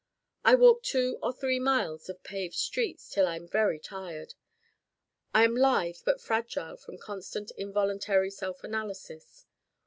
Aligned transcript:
I 0.43 0.55
walk 0.55 0.81
two 0.81 1.19
or 1.21 1.31
three 1.31 1.59
miles 1.59 2.09
of 2.09 2.23
paved 2.23 2.55
streets 2.55 3.07
till 3.07 3.27
I'm 3.27 3.47
very 3.47 3.77
tired. 3.79 4.33
I 5.31 5.43
am 5.43 5.55
lithe 5.55 5.97
but 6.05 6.19
fragile 6.19 6.75
from 6.77 6.97
constant 6.97 7.51
involuntary 7.55 8.31
self 8.31 8.63
analysis. 8.63 9.45